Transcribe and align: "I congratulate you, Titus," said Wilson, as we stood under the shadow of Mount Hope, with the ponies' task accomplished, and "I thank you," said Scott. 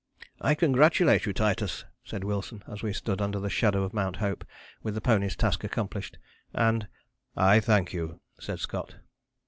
"I 0.41 0.55
congratulate 0.55 1.27
you, 1.27 1.33
Titus," 1.33 1.85
said 2.03 2.23
Wilson, 2.23 2.63
as 2.67 2.81
we 2.81 2.91
stood 2.91 3.21
under 3.21 3.39
the 3.39 3.51
shadow 3.51 3.83
of 3.83 3.93
Mount 3.93 4.15
Hope, 4.15 4.43
with 4.81 4.95
the 4.95 4.99
ponies' 4.99 5.35
task 5.35 5.63
accomplished, 5.63 6.17
and 6.55 6.87
"I 7.37 7.59
thank 7.59 7.93
you," 7.93 8.19
said 8.39 8.59
Scott. 8.59 8.95